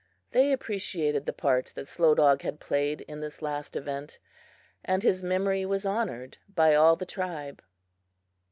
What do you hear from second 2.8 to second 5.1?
in this last event, and